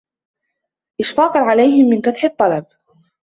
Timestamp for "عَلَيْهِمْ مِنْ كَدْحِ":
1.39-2.25